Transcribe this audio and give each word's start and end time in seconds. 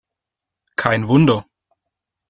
Kein 0.77 1.07
Wunder! 1.09 1.45